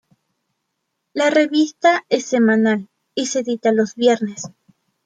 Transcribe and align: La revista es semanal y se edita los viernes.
La 1.13 1.29
revista 1.29 2.05
es 2.09 2.25
semanal 2.25 2.89
y 3.13 3.27
se 3.27 3.41
edita 3.41 3.71
los 3.71 3.93
viernes. 3.93 4.49